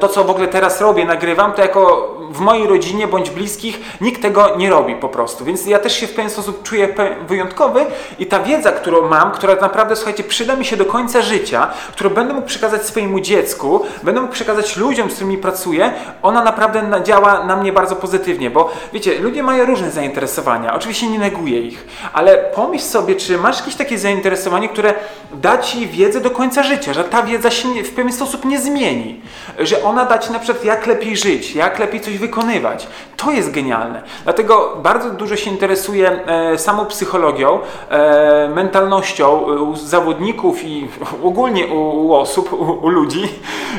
to 0.00 0.08
co 0.08 0.24
w 0.24 0.30
ogóle 0.30 0.48
teraz 0.48 0.80
robię, 0.80 1.04
nagrywam, 1.04 1.52
to 1.52 1.62
jako 1.62 2.14
w 2.30 2.40
mojej 2.40 2.66
rodzinie 2.66 3.06
bądź 3.06 3.30
bliskich 3.30 3.80
nikt 4.00 4.22
tego 4.22 4.56
nie 4.56 4.70
robi 4.70 4.94
po 4.94 5.08
prostu. 5.08 5.44
Więc 5.44 5.66
ja 5.66 5.78
też 5.78 5.96
się 5.96 6.06
w 6.06 6.14
pewien 6.14 6.30
sposób 6.30 6.62
czuję 6.62 6.88
wyjątkowy 7.28 7.86
i 8.18 8.26
ta 8.26 8.40
wiedza, 8.40 8.72
którą 8.72 9.08
mam, 9.08 9.32
która 9.32 9.54
naprawdę, 9.54 9.96
słuchajcie, 9.96 10.24
przyda 10.24 10.56
mi 10.56 10.64
się 10.64 10.76
do 10.76 10.84
końca 10.84 11.22
życia, 11.22 11.68
którą 11.92 12.10
będę 12.10 12.34
mógł 12.34 12.46
przekazać 12.46 12.86
swojemu 12.86 13.20
dziecku, 13.20 13.84
będę 14.02 14.20
mógł 14.20 14.32
przekazać 14.32 14.76
ludziom, 14.76 15.10
z 15.10 15.14
którymi 15.14 15.38
pracuję, 15.38 15.92
ona 16.22 16.39
naprawdę 16.44 17.02
działa 17.04 17.44
na 17.44 17.56
mnie 17.56 17.72
bardzo 17.72 17.96
pozytywnie, 17.96 18.50
bo 18.50 18.72
wiecie, 18.92 19.18
ludzie 19.18 19.42
mają 19.42 19.64
różne 19.64 19.90
zainteresowania. 19.90 20.74
Oczywiście 20.74 21.06
nie 21.06 21.18
neguję 21.18 21.60
ich, 21.60 21.86
ale 22.12 22.36
pomyśl 22.36 22.84
sobie, 22.84 23.14
czy 23.14 23.38
masz 23.38 23.58
jakieś 23.58 23.74
takie 23.74 23.98
zainteresowanie, 23.98 24.68
które 24.68 24.94
da 25.34 25.58
ci 25.58 25.86
wiedzę 25.86 26.20
do 26.20 26.30
końca 26.30 26.62
życia, 26.62 26.92
że 26.92 27.04
ta 27.04 27.22
wiedza 27.22 27.50
się 27.50 27.68
w 27.84 27.94
pewien 27.94 28.12
sposób 28.12 28.44
nie 28.44 28.58
zmieni, 28.58 29.20
że 29.58 29.82
ona 29.82 30.04
da 30.04 30.18
ci 30.18 30.32
na 30.32 30.38
przykład 30.38 30.64
jak 30.64 30.86
lepiej 30.86 31.16
żyć, 31.16 31.54
jak 31.54 31.78
lepiej 31.78 32.00
coś 32.00 32.18
wykonywać. 32.18 32.86
To 33.16 33.30
jest 33.30 33.50
genialne. 33.50 34.02
Dlatego 34.24 34.76
bardzo 34.82 35.10
dużo 35.10 35.36
się 35.36 35.50
interesuję 35.50 36.20
e, 36.26 36.58
samą 36.58 36.86
psychologią, 36.86 37.58
e, 37.90 38.48
mentalnością 38.54 39.38
u 39.40 39.76
zawodników 39.76 40.64
i 40.64 40.88
ogólnie 41.22 41.66
u, 41.66 42.06
u 42.06 42.14
osób, 42.14 42.52
u, 42.52 42.56
u, 42.56 42.88
ludzi, 42.88 43.28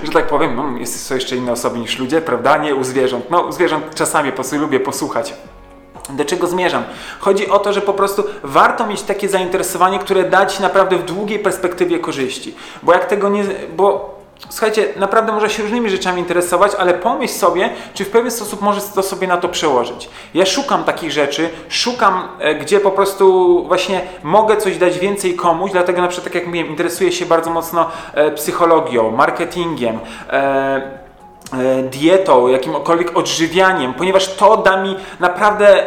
że 0.03 0.11
tak 0.11 0.27
powiem, 0.27 0.55
no, 0.55 0.79
jest, 0.79 1.05
są 1.05 1.15
jeszcze 1.15 1.35
inne 1.35 1.51
osoby 1.51 1.79
niż 1.79 1.99
ludzie, 1.99 2.21
prawda? 2.21 2.50
Nie 2.57 2.75
u 2.75 2.83
zwierząt. 2.83 3.25
No, 3.29 3.39
u 3.41 3.51
zwierząt 3.51 3.95
czasami 3.95 4.29
po 4.29 4.35
prostu 4.35 4.57
lubię 4.57 4.79
posłuchać. 4.79 5.33
Do 6.09 6.25
czego 6.25 6.47
zmierzam? 6.47 6.83
Chodzi 7.19 7.49
o 7.49 7.59
to, 7.59 7.73
że 7.73 7.81
po 7.81 7.93
prostu 7.93 8.23
warto 8.43 8.87
mieć 8.87 9.01
takie 9.01 9.29
zainteresowanie, 9.29 9.99
które 9.99 10.23
da 10.29 10.45
Ci 10.45 10.61
naprawdę 10.61 10.97
w 10.97 11.05
długiej 11.05 11.39
perspektywie 11.39 11.99
korzyści. 11.99 12.55
Bo 12.83 12.93
jak 12.93 13.05
tego 13.05 13.29
nie... 13.29 13.43
Bo 13.75 14.15
słuchajcie, 14.49 14.87
naprawdę 14.95 15.31
może 15.31 15.49
się 15.49 15.63
różnymi 15.63 15.89
rzeczami 15.89 16.19
interesować, 16.19 16.71
ale 16.75 16.93
pomyśl 16.93 17.33
sobie, 17.33 17.69
czy 17.93 18.05
w 18.05 18.09
pewien 18.09 18.31
sposób 18.31 18.61
możesz 18.61 18.83
to 18.83 19.03
sobie 19.03 19.27
na 19.27 19.37
to 19.37 19.49
przełożyć. 19.49 20.09
Ja 20.33 20.45
szukam 20.45 20.83
takich 20.83 21.11
rzeczy, 21.11 21.49
szukam, 21.69 22.27
e, 22.39 22.55
gdzie 22.55 22.79
po 22.79 22.91
prostu 22.91 23.63
właśnie 23.67 24.01
mogę 24.23 24.57
coś 24.57 24.77
dać 24.77 24.99
więcej 24.99 25.35
komuś, 25.35 25.71
dlatego 25.71 26.01
na 26.01 26.07
przykład, 26.07 26.23
tak 26.23 26.35
jak 26.35 26.45
mówiłem, 26.45 26.67
interesuję 26.67 27.11
się 27.11 27.25
bardzo 27.25 27.51
mocno 27.51 27.89
e, 28.13 28.31
psychologią, 28.31 29.11
marketingiem, 29.11 29.99
e, 30.29 31.00
dietą, 31.89 32.47
jakimkolwiek 32.47 33.17
odżywianiem, 33.17 33.93
ponieważ 33.93 34.35
to 34.35 34.57
da 34.57 34.83
mi 34.83 34.95
naprawdę 35.19 35.83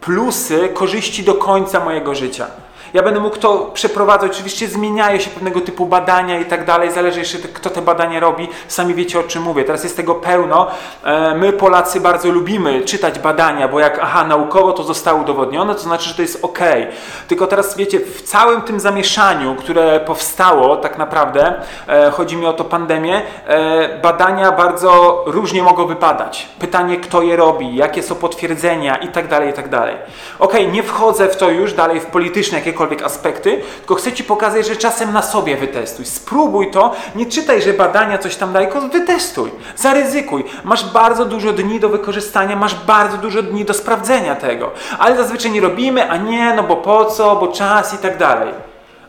plusy, 0.00 0.68
korzyści 0.74 1.22
do 1.22 1.34
końca 1.34 1.84
mojego 1.84 2.14
życia. 2.14 2.46
Ja 2.94 3.02
będę 3.02 3.20
mógł 3.20 3.36
to 3.36 3.70
przeprowadzać. 3.74 4.32
Oczywiście 4.32 4.68
zmieniają 4.68 5.18
się 5.18 5.30
pewnego 5.30 5.60
typu 5.60 5.86
badania 5.86 6.38
i 6.38 6.44
tak 6.44 6.64
dalej. 6.64 6.92
Zależy 6.92 7.18
jeszcze 7.18 7.38
kto 7.38 7.70
te 7.70 7.82
badania 7.82 8.20
robi. 8.20 8.48
Sami 8.68 8.94
wiecie 8.94 9.20
o 9.20 9.22
czym 9.22 9.42
mówię. 9.42 9.64
Teraz 9.64 9.84
jest 9.84 9.96
tego 9.96 10.14
pełno. 10.14 10.66
E, 11.04 11.34
my 11.34 11.52
Polacy 11.52 12.00
bardzo 12.00 12.30
lubimy 12.30 12.82
czytać 12.82 13.18
badania, 13.18 13.68
bo 13.68 13.80
jak 13.80 13.98
aha, 14.02 14.24
naukowo 14.24 14.72
to 14.72 14.82
zostało 14.82 15.20
udowodnione, 15.20 15.74
to 15.74 15.80
znaczy, 15.80 16.08
że 16.08 16.14
to 16.14 16.22
jest 16.22 16.44
ok. 16.44 16.58
Tylko 17.28 17.46
teraz 17.46 17.76
wiecie, 17.76 18.00
w 18.00 18.22
całym 18.22 18.62
tym 18.62 18.80
zamieszaniu, 18.80 19.54
które 19.54 20.00
powstało 20.00 20.76
tak 20.76 20.98
naprawdę, 20.98 21.54
e, 21.88 22.10
chodzi 22.10 22.36
mi 22.36 22.46
o 22.46 22.52
to 22.52 22.64
pandemię, 22.64 23.22
e, 23.46 23.98
badania 23.98 24.52
bardzo 24.52 25.24
różnie 25.26 25.62
mogą 25.62 25.86
wypadać. 25.86 26.48
Pytanie, 26.58 26.96
kto 26.96 27.22
je 27.22 27.36
robi, 27.36 27.76
jakie 27.76 28.02
są 28.02 28.14
potwierdzenia 28.14 28.96
i 28.96 29.08
tak 29.08 29.28
dalej, 29.28 29.50
i 29.50 29.52
tak 29.52 29.68
dalej. 29.68 29.96
Ok, 30.38 30.54
nie 30.72 30.82
wchodzę 30.82 31.28
w 31.28 31.36
to 31.36 31.50
już 31.50 31.72
dalej 31.72 32.00
w 32.00 32.06
polityczne 32.06 32.58
jakiekolwiek 32.58 32.83
jakiekolwiek 32.84 33.02
aspekty, 33.02 33.62
tylko 33.78 33.94
chcę 33.94 34.12
Ci 34.12 34.24
pokazać, 34.24 34.66
że 34.66 34.76
czasem 34.76 35.12
na 35.12 35.22
sobie 35.22 35.56
wytestuj. 35.56 36.04
Spróbuj 36.04 36.70
to, 36.70 36.94
nie 37.14 37.26
czytaj, 37.26 37.62
że 37.62 37.72
badania 37.72 38.18
coś 38.18 38.36
tam 38.36 38.52
dają, 38.52 38.88
wytestuj, 38.92 39.50
zaryzykuj. 39.76 40.44
Masz 40.64 40.92
bardzo 40.92 41.24
dużo 41.24 41.52
dni 41.52 41.80
do 41.80 41.88
wykorzystania, 41.88 42.56
masz 42.56 42.74
bardzo 42.74 43.16
dużo 43.16 43.42
dni 43.42 43.64
do 43.64 43.74
sprawdzenia 43.74 44.34
tego. 44.34 44.70
Ale 44.98 45.16
zazwyczaj 45.16 45.50
nie 45.50 45.60
robimy, 45.60 46.10
a 46.10 46.16
nie, 46.16 46.54
no 46.54 46.62
bo 46.62 46.76
po 46.76 47.04
co, 47.04 47.36
bo 47.36 47.48
czas 47.48 47.94
i 47.94 47.98
tak 47.98 48.18
dalej. 48.18 48.54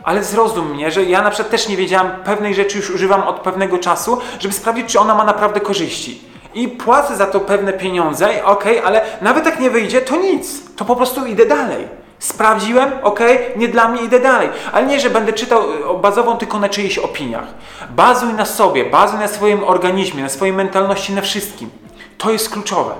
Ale 0.04 0.24
zrozum 0.24 0.70
mnie, 0.70 0.90
że 0.90 1.04
ja 1.04 1.22
na 1.22 1.30
przykład 1.30 1.50
też 1.50 1.68
nie 1.68 1.76
wiedziałam, 1.76 2.10
pewnej 2.24 2.54
rzeczy 2.54 2.76
już 2.76 2.90
używam 2.90 3.22
od 3.22 3.40
pewnego 3.40 3.78
czasu, 3.78 4.18
żeby 4.38 4.54
sprawdzić, 4.54 4.92
czy 4.92 5.00
ona 5.00 5.14
ma 5.14 5.24
naprawdę 5.24 5.60
korzyści. 5.60 6.20
I 6.54 6.68
płacę 6.68 7.16
za 7.16 7.26
to 7.26 7.40
pewne 7.40 7.72
pieniądze, 7.72 8.26
okej, 8.26 8.78
okay, 8.78 8.86
ale 8.86 9.00
nawet 9.20 9.46
jak 9.46 9.60
nie 9.60 9.70
wyjdzie, 9.70 10.00
to 10.00 10.16
nic. 10.16 10.74
To 10.76 10.84
po 10.84 10.96
prostu 10.96 11.26
idę 11.26 11.46
dalej. 11.46 12.05
Sprawdziłem, 12.18 12.90
ok, 13.02 13.20
nie 13.56 13.68
dla 13.68 13.88
mnie, 13.88 14.02
idę 14.02 14.20
dalej. 14.20 14.48
Ale 14.72 14.86
nie, 14.86 15.00
że 15.00 15.10
będę 15.10 15.32
czytał 15.32 15.62
y, 15.70 15.98
bazową 16.02 16.36
tylko 16.36 16.58
na 16.58 16.68
czyichś 16.68 16.98
opiniach. 16.98 17.46
Bazuj 17.90 18.32
na 18.34 18.44
sobie, 18.44 18.84
bazuj 18.84 19.18
na 19.18 19.28
swoim 19.28 19.64
organizmie, 19.64 20.22
na 20.22 20.28
swojej 20.28 20.54
mentalności, 20.54 21.12
na 21.12 21.22
wszystkim. 21.22 21.70
To 22.18 22.30
jest 22.30 22.50
kluczowe. 22.50 22.94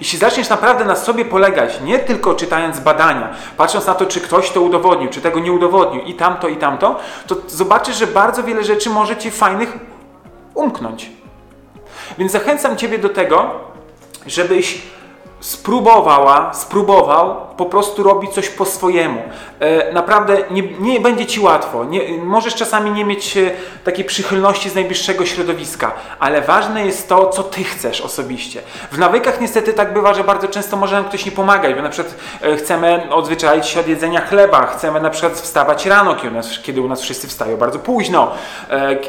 Jeśli 0.00 0.18
zaczniesz 0.18 0.48
naprawdę 0.48 0.84
na 0.84 0.96
sobie 0.96 1.24
polegać, 1.24 1.80
nie 1.80 1.98
tylko 1.98 2.34
czytając 2.34 2.80
badania, 2.80 3.34
patrząc 3.56 3.86
na 3.86 3.94
to, 3.94 4.06
czy 4.06 4.20
ktoś 4.20 4.50
to 4.50 4.60
udowodnił, 4.60 5.10
czy 5.10 5.20
tego 5.20 5.40
nie 5.40 5.52
udowodnił, 5.52 6.02
i 6.02 6.14
tamto, 6.14 6.48
i 6.48 6.56
tamto, 6.56 6.98
to 7.26 7.36
zobaczysz, 7.46 7.96
że 7.96 8.06
bardzo 8.06 8.42
wiele 8.42 8.64
rzeczy 8.64 8.90
może 8.90 9.16
ci 9.16 9.30
fajnych 9.30 9.78
umknąć. 10.54 11.10
Więc 12.18 12.32
zachęcam 12.32 12.76
Ciebie 12.76 12.98
do 12.98 13.08
tego, 13.08 13.50
żebyś 14.26 14.82
spróbowała, 15.46 16.54
spróbował 16.54 17.46
po 17.56 17.66
prostu 17.66 18.02
robić 18.02 18.32
coś 18.32 18.48
po 18.48 18.64
swojemu. 18.64 19.22
E, 19.60 19.92
naprawdę 19.92 20.36
nie, 20.50 20.62
nie 20.62 21.00
będzie 21.00 21.26
ci 21.26 21.40
łatwo. 21.40 21.84
Nie, 21.84 22.18
możesz 22.18 22.54
czasami 22.54 22.90
nie 22.90 23.04
mieć 23.04 23.36
e, 23.36 23.50
takiej 23.84 24.04
przychylności 24.04 24.70
z 24.70 24.74
najbliższego 24.74 25.26
środowiska, 25.26 25.92
ale 26.18 26.42
ważne 26.42 26.86
jest 26.86 27.08
to, 27.08 27.28
co 27.28 27.42
ty 27.42 27.64
chcesz 27.64 28.00
osobiście. 28.00 28.62
W 28.92 28.98
nawykach 28.98 29.40
niestety 29.40 29.72
tak 29.72 29.92
bywa, 29.92 30.14
że 30.14 30.24
bardzo 30.24 30.48
często 30.48 30.76
może 30.76 30.96
nam 30.96 31.04
ktoś 31.04 31.26
nie 31.26 31.32
pomagać, 31.32 31.74
bo 31.74 31.82
na 31.82 31.88
przykład 31.88 32.14
e, 32.42 32.56
chcemy 32.56 33.02
odzwyczaić 33.10 33.66
się 33.66 33.80
od 33.80 33.88
jedzenia 33.88 34.20
chleba, 34.20 34.66
chcemy 34.66 35.00
na 35.00 35.10
przykład 35.10 35.32
wstawać 35.32 35.86
rano, 35.86 36.14
kiedy 36.14 36.28
u 36.28 36.34
nas, 36.34 36.58
kiedy 36.62 36.80
u 36.80 36.88
nas 36.88 37.00
wszyscy 37.00 37.28
wstają 37.28 37.56
bardzo 37.56 37.78
późno, 37.78 38.30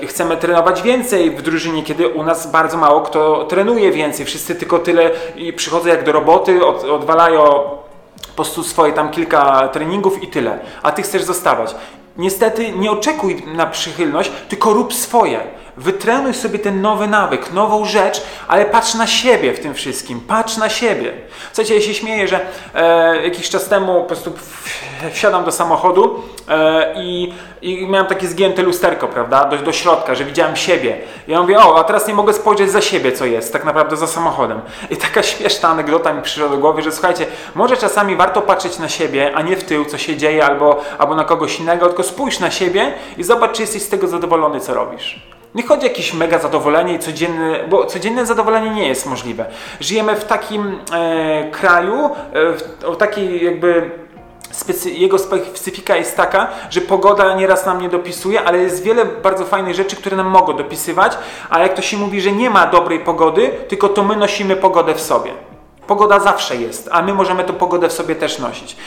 chcemy 0.08 0.38
trenować 0.38 0.82
więcej 0.82 1.32
w 1.32 1.42
drużynie, 1.42 1.84
kiedy 1.84 2.08
u 2.08 2.24
nas 2.24 2.52
bardzo 2.52 2.78
mało 2.78 3.02
kto 3.02 3.44
trenuje 3.44 3.92
więcej, 3.92 4.26
wszyscy 4.26 4.56
tylko 4.56 4.80
tyle 4.80 5.12
i 5.36 5.54
przychodzą 5.54 5.90
jak 5.90 6.04
do 6.04 6.12
roboty, 6.12 6.27
od, 6.34 6.84
odwalają 6.84 7.44
po 8.28 8.34
prostu 8.36 8.64
swoje 8.64 8.94
tam 8.94 9.12
kilka 9.12 9.68
treningów 9.68 10.24
i 10.24 10.28
tyle, 10.28 10.60
a 10.84 10.92
ty 10.92 11.02
chcesz 11.02 11.24
zostawać. 11.24 11.76
Niestety 12.18 12.72
nie 12.72 12.92
oczekuj 12.92 13.44
na 13.46 13.66
przychylność, 13.66 14.32
tylko 14.50 14.74
rób 14.74 14.94
swoje. 14.94 15.40
Wytrenuj 15.78 16.34
sobie 16.34 16.60
ten 16.60 16.82
nowy 16.82 17.08
nawyk, 17.08 17.54
nową 17.54 17.86
rzecz, 17.86 18.22
ale 18.48 18.66
patrz 18.66 18.94
na 18.94 19.08
siebie 19.08 19.54
w 19.54 19.60
tym 19.60 19.74
wszystkim. 19.74 20.20
Patrz 20.20 20.58
na 20.58 20.70
siebie. 20.70 21.14
Słuchajcie, 21.54 21.76
ja 21.76 21.82
się 21.82 21.94
śmieję, 21.94 22.28
że 22.28 22.40
e, 22.76 23.24
jakiś 23.24 23.50
czas 23.50 23.70
temu 23.70 23.94
po 23.94 24.04
prostu 24.04 24.34
wsiadam 25.12 25.46
do 25.46 25.52
samochodu 25.52 26.24
e, 26.50 26.94
i, 26.98 27.34
i 27.62 27.88
miałem 27.88 28.08
takie 28.08 28.28
zgięte 28.28 28.64
lusterko, 28.64 29.08
prawda, 29.08 29.46
do, 29.46 29.58
do 29.58 29.74
środka, 29.74 30.16
że 30.16 30.26
widziałem 30.26 30.56
siebie. 30.56 30.98
Ja 31.28 31.42
mówię, 31.42 31.60
o, 31.60 31.80
a 31.80 31.84
teraz 31.84 32.08
nie 32.08 32.14
mogę 32.14 32.34
spojrzeć 32.34 32.72
za 32.72 32.82
siebie, 32.82 33.12
co 33.12 33.26
jest, 33.26 33.54
tak 33.54 33.66
naprawdę 33.66 33.98
za 33.98 34.08
samochodem. 34.08 34.62
I 34.90 34.98
taka 34.98 35.24
śmieszna 35.34 35.70
anegdota 35.70 36.14
mi 36.14 36.22
przyszła 36.22 36.50
do 36.50 36.58
głowy, 36.58 36.82
że 36.82 36.92
słuchajcie, 36.92 37.26
może 37.56 37.78
czasami 37.78 38.16
warto 38.16 38.42
patrzeć 38.42 38.80
na 38.80 38.90
siebie, 38.90 39.32
a 39.36 39.42
nie 39.42 39.56
w 39.56 39.64
tył, 39.64 39.86
co 39.86 39.98
się 39.98 40.18
dzieje, 40.18 40.46
albo, 40.46 40.82
albo 40.98 41.16
na 41.16 41.24
kogoś 41.24 41.60
innego, 41.60 41.88
tylko 41.88 42.04
spójrz 42.04 42.40
na 42.40 42.52
siebie 42.52 42.94
i 43.18 43.24
zobacz, 43.24 43.52
czy 43.52 43.62
jesteś 43.62 43.82
z 43.82 43.90
tego 43.90 44.08
zadowolony, 44.08 44.60
co 44.60 44.74
robisz. 44.74 45.27
Nie 45.56 45.64
chodzi 45.64 45.86
o 45.86 45.90
jakieś 45.90 46.14
mega 46.14 46.40
zadowolenie 46.40 46.94
i 46.94 47.00
codzienne, 47.00 47.60
bo 47.70 47.86
codzienne 47.86 48.26
zadowolenie 48.26 48.70
nie 48.70 48.88
jest 48.88 49.06
możliwe. 49.06 49.46
Żyjemy 49.80 50.16
w 50.16 50.26
takim 50.26 50.80
e, 50.94 51.50
kraju, 51.52 52.06
e, 52.06 52.10
w, 52.34 52.86
o 52.86 52.96
takiej 52.96 53.46
jakby 53.46 53.92
jego 54.86 55.18
specyfika 55.20 55.96
jest 55.96 56.18
taka, 56.18 56.48
że 56.70 56.82
pogoda 56.82 57.36
nieraz 57.36 57.66
nam 57.66 57.82
nie 57.82 57.90
dopisuje, 57.90 58.42
ale 58.42 58.58
jest 58.58 58.84
wiele 58.84 59.06
bardzo 59.06 59.46
fajnych 59.46 59.76
rzeczy, 59.76 59.96
które 59.96 60.18
nam 60.18 60.28
mogą 60.28 60.58
dopisywać, 60.58 61.18
a 61.50 61.60
jak 61.60 61.74
to 61.74 61.82
się 61.82 61.98
mówi, 61.98 62.22
że 62.22 62.32
nie 62.32 62.50
ma 62.50 62.68
dobrej 62.68 63.00
pogody, 63.00 63.52
tylko 63.68 63.90
to 63.90 64.04
my 64.04 64.16
nosimy 64.16 64.56
pogodę 64.56 64.94
w 64.94 65.02
sobie. 65.02 65.32
Pogoda 65.88 66.20
zawsze 66.20 66.56
jest, 66.56 66.90
a 66.92 67.02
my 67.02 67.14
możemy 67.14 67.44
tę 67.44 67.54
pogodę 67.54 67.90
w 67.90 67.94
sobie 67.94 68.16
też 68.16 68.40
nosić. 68.40 68.78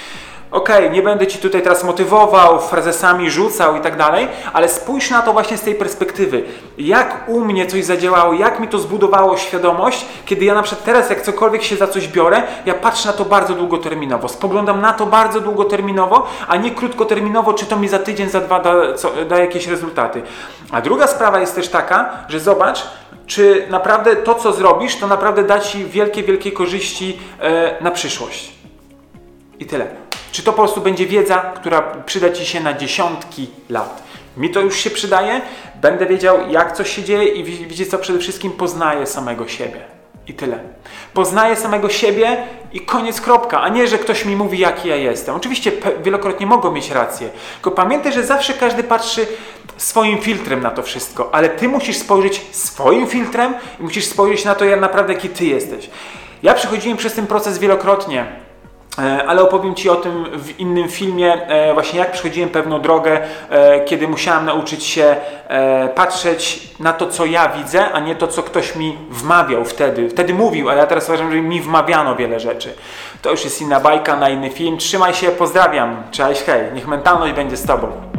Okej, 0.51 0.91
nie 0.91 1.03
będę 1.03 1.27
ci 1.27 1.39
tutaj 1.39 1.63
teraz 1.63 1.85
motywował, 1.85 2.61
frazesami 2.61 3.31
rzucał 3.31 3.77
i 3.77 3.81
tak 3.81 3.97
dalej, 3.97 4.29
ale 4.53 4.69
spójrz 4.69 5.11
na 5.11 5.23
to 5.23 5.33
właśnie 5.33 5.59
z 5.59 5.61
tej 5.61 5.75
perspektywy. 5.75 6.45
Jak 6.79 7.25
u 7.29 7.41
mnie 7.41 7.67
coś 7.67 7.85
zadziałało, 7.85 8.33
jak 8.33 8.61
mi 8.61 8.69
to 8.69 8.79
zbudowało 8.79 9.37
świadomość, 9.37 10.07
kiedy 10.25 10.45
ja 10.45 10.55
na 10.55 10.63
przykład 10.63 10.85
teraz, 10.85 11.11
jak 11.11 11.23
cokolwiek 11.23 11.63
się 11.63 11.77
za 11.77 11.87
coś 11.87 12.09
biorę, 12.09 12.43
ja 12.67 12.75
patrzę 12.75 13.09
na 13.09 13.15
to 13.15 13.25
bardzo 13.25 13.55
długoterminowo. 13.55 14.29
Spoglądam 14.29 14.81
na 14.81 14.93
to 14.93 15.07
bardzo 15.07 15.41
długoterminowo, 15.41 16.27
a 16.49 16.57
nie 16.57 16.71
krótkoterminowo, 16.71 17.53
czy 17.53 17.67
to 17.67 17.77
mi 17.77 17.89
za 17.89 17.99
tydzień, 17.99 18.29
za 18.29 18.41
dwa 18.41 18.61
da, 18.61 18.95
co, 18.95 19.11
da 19.29 19.39
jakieś 19.39 19.67
rezultaty. 19.67 20.23
A 20.71 20.81
druga 20.81 21.07
sprawa 21.07 21.41
jest 21.41 21.55
też 21.55 21.69
taka, 21.69 22.11
że 22.29 22.41
zobacz, 22.41 22.87
czy 23.27 23.67
naprawdę 23.71 24.17
to, 24.17 24.35
co 24.35 24.53
zrobisz, 24.53 24.97
to 24.97 25.07
naprawdę 25.07 25.43
da 25.43 25.61
ci 25.61 25.85
wielkie, 25.85 26.23
wielkie 26.23 26.53
korzyści 26.53 27.19
e, 27.41 27.83
na 27.85 27.91
przyszłość. 27.91 28.53
I 29.59 29.67
tyle. 29.67 30.10
Czy 30.33 30.43
to 30.43 30.53
po 30.53 30.59
prostu 30.63 30.81
będzie 30.81 31.07
wiedza, 31.07 31.37
która 31.39 31.83
przyda 32.07 32.31
Ci 32.31 32.47
się 32.47 32.61
na 32.61 32.73
dziesiątki 32.75 33.51
lat? 33.69 34.03
Mi 34.37 34.51
to 34.51 34.61
już 34.61 34.77
się 34.77 34.91
przydaje, 34.91 35.41
będę 35.81 36.07
wiedział, 36.07 36.39
jak 36.51 36.77
coś 36.77 36.91
się 36.97 37.03
dzieje 37.03 37.25
i 37.25 37.45
wi- 37.45 37.67
wiecie 37.67 37.87
co, 37.87 37.99
przede 37.99 38.19
wszystkim 38.19 38.53
poznaję 38.53 39.07
samego 39.07 39.49
siebie. 39.49 39.81
I 40.27 40.35
tyle. 40.35 40.59
Poznaję 41.15 41.57
samego 41.57 41.89
siebie 41.89 42.37
i 42.73 42.81
koniec, 42.81 43.21
kropka. 43.21 43.61
A 43.61 43.69
nie, 43.69 43.89
że 43.89 43.99
ktoś 43.99 44.25
mi 44.25 44.37
mówi, 44.37 44.59
jaki 44.59 44.89
ja 44.89 44.97
jestem. 44.97 45.35
Oczywiście 45.35 45.73
wielokrotnie 46.03 46.47
mogą 46.47 46.71
mieć 46.73 46.91
rację. 46.91 47.31
Tylko 47.55 47.71
pamiętaj, 47.71 48.13
że 48.13 48.25
zawsze 48.25 48.55
każdy 48.55 48.83
patrzy 48.83 49.27
swoim 49.77 50.19
filtrem 50.19 50.63
na 50.63 50.71
to 50.71 50.83
wszystko, 50.83 51.29
ale 51.33 51.49
Ty 51.49 51.69
musisz 51.69 51.97
spojrzeć 51.99 52.43
swoim 52.51 53.07
filtrem 53.07 53.55
i 53.81 53.83
musisz 53.83 54.05
spojrzeć 54.05 54.45
na 54.45 54.55
to, 54.55 54.65
jak 54.65 54.81
naprawdę 54.81 55.13
jaki 55.13 55.29
Ty 55.29 55.45
jesteś. 55.45 55.91
Ja 56.43 56.55
przechodziłem 56.55 56.97
przez 56.97 57.15
ten 57.15 57.27
proces 57.27 57.59
wielokrotnie. 57.59 58.27
E, 58.99 59.27
Ale 59.27 59.43
opowiem 59.43 59.75
Ci 59.75 59.91
o 59.91 59.97
tym 59.97 60.25
w 60.33 60.61
innym 60.61 60.89
filmie, 60.89 61.47
e, 61.47 61.75
właśnie 61.75 61.99
jak 61.99 62.13
przechodziłem 62.13 62.51
pewną 62.51 62.81
drogę, 62.81 63.21
e, 63.51 63.85
kiedy 63.85 64.09
musiałem 64.09 64.45
nauczyć 64.45 64.85
się 64.85 65.17
patrzeć 65.95 66.71
na 66.81 66.93
to, 66.93 67.07
co 67.07 67.27
ja 67.27 67.49
widzę, 67.49 67.93
a 67.93 68.01
nie 68.01 68.15
to, 68.15 68.29
co 68.29 68.43
ktoś 68.43 68.77
mi 68.77 68.99
wmawiał 69.11 69.65
wtedy. 69.65 70.11
Wtedy 70.11 70.35
mówił, 70.35 70.69
a 70.71 70.75
ja 70.75 70.87
teraz 70.87 71.09
uważam, 71.09 71.33
że 71.33 71.41
mi 71.41 71.61
wmawiano 71.61 72.17
wiele 72.17 72.41
rzeczy. 72.41 72.75
To 73.23 73.31
już 73.31 73.45
jest 73.45 73.61
inna 73.63 73.81
bajka 73.81 74.17
na 74.17 74.29
inny 74.29 74.51
film. 74.51 74.79
Trzymaj 74.79 75.15
się, 75.15 75.29
pozdrawiam. 75.29 76.03
Cześć, 76.11 76.43
hej, 76.43 76.63
niech 76.75 76.89
mentalność 76.89 77.35
będzie 77.35 77.57
z 77.57 77.67
Tobą. 77.67 78.10